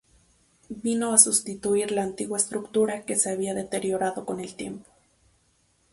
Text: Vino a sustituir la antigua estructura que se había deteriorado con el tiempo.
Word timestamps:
Vino 0.85 1.09
a 1.13 1.19
sustituir 1.23 1.91
la 1.91 2.01
antigua 2.03 2.39
estructura 2.39 3.05
que 3.05 3.15
se 3.17 3.29
había 3.29 3.53
deteriorado 3.53 4.25
con 4.25 4.39
el 4.39 4.55
tiempo. 4.55 4.89